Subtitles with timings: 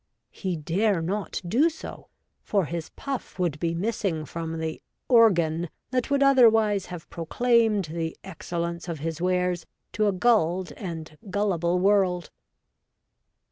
[0.31, 2.07] He dare not do so,
[2.41, 4.81] for his puff would be missing from the'
[5.17, 11.19] organ' that would otherwise have proclaimed the excellence of his wares to a gulled and
[11.29, 12.31] gullible world.